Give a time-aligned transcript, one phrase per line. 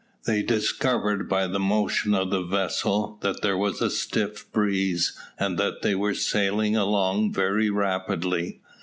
[0.25, 5.59] They discovered by the motion of the vessel, that there was a stiff breeze, and
[5.59, 8.61] that they were sailing along very rapidly.